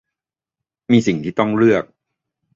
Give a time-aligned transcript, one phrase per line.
[0.91, 1.83] มีสิ่งที่ต้องเลือก